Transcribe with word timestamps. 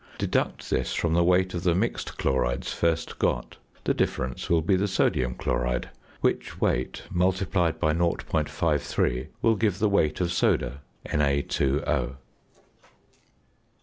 Deduct 0.17 0.71
this 0.71 0.95
from 0.95 1.13
the 1.13 1.23
weight 1.23 1.53
of 1.53 1.61
the 1.61 1.75
mixed 1.75 2.17
chlorides 2.17 2.73
first 2.73 3.19
got; 3.19 3.57
the 3.83 3.93
difference 3.93 4.49
will 4.49 4.63
be 4.63 4.75
the 4.75 4.87
sodium 4.87 5.35
chloride, 5.35 5.89
which 6.21 6.59
weight, 6.59 7.03
multiplied 7.11 7.79
by 7.79 7.93
0.53, 7.93 9.27
will 9.43 9.55
give 9.55 9.77
the 9.77 9.87
weight 9.87 10.19
of 10.19 10.31
soda 10.31 10.81
(Na_O). 11.05 12.15